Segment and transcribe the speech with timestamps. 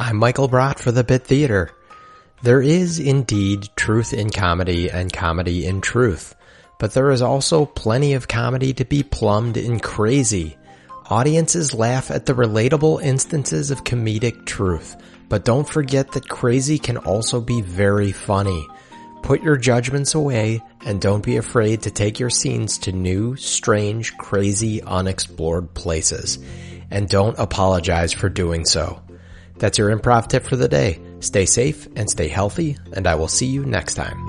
[0.00, 1.72] I'm Michael Brott for the Bit Theater.
[2.44, 6.36] There is indeed truth in comedy and comedy in truth,
[6.78, 10.56] but there is also plenty of comedy to be plumbed in crazy.
[11.10, 14.94] Audiences laugh at the relatable instances of comedic truth,
[15.28, 18.68] but don't forget that crazy can also be very funny.
[19.24, 24.16] Put your judgments away and don't be afraid to take your scenes to new, strange,
[24.16, 26.38] crazy, unexplored places.
[26.88, 29.02] And don't apologize for doing so.
[29.58, 31.00] That's your improv tip for the day.
[31.20, 34.27] Stay safe and stay healthy, and I will see you next time.